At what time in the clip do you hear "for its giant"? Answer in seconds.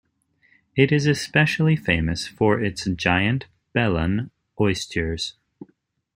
2.27-3.45